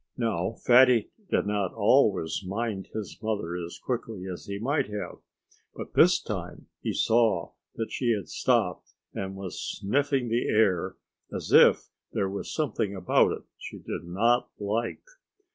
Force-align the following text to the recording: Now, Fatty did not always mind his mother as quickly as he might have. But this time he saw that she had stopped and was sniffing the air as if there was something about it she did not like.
Now, 0.17 0.53
Fatty 0.53 1.11
did 1.29 1.45
not 1.45 1.75
always 1.75 2.43
mind 2.43 2.87
his 2.91 3.19
mother 3.21 3.55
as 3.55 3.77
quickly 3.77 4.25
as 4.27 4.47
he 4.47 4.57
might 4.57 4.87
have. 4.89 5.19
But 5.75 5.93
this 5.93 6.19
time 6.19 6.65
he 6.81 6.91
saw 6.91 7.51
that 7.75 7.91
she 7.91 8.09
had 8.15 8.27
stopped 8.27 8.95
and 9.13 9.35
was 9.35 9.61
sniffing 9.61 10.27
the 10.27 10.47
air 10.49 10.95
as 11.31 11.51
if 11.51 11.89
there 12.13 12.31
was 12.31 12.51
something 12.51 12.95
about 12.95 13.31
it 13.33 13.43
she 13.59 13.77
did 13.77 14.05
not 14.05 14.49
like. 14.57 15.03